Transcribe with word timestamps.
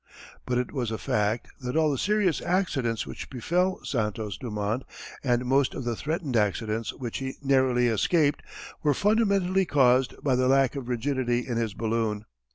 But 0.47 0.57
it 0.57 0.71
was 0.71 0.89
a 0.89 0.97
fact 0.97 1.49
that 1.59 1.75
all 1.77 1.91
the 1.91 1.97
serious 1.99 2.41
accidents 2.41 3.05
which 3.05 3.29
befell 3.29 3.79
Santos 3.83 4.35
Dumont 4.35 4.81
and 5.23 5.45
most 5.45 5.75
of 5.75 5.83
the 5.83 5.95
threatened 5.95 6.35
accidents 6.35 6.91
which 6.95 7.19
he 7.19 7.35
narrowly 7.43 7.85
escaped 7.85 8.41
were 8.81 8.95
fundamentally 8.95 9.65
caused 9.67 10.15
by 10.23 10.35
the 10.35 10.47
lack 10.47 10.75
of 10.75 10.89
rigidity 10.89 11.47
in 11.47 11.57
his 11.57 11.75
balloon. 11.75 12.25